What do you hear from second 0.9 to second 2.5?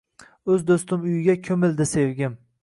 uyiga ko’mildi sevgim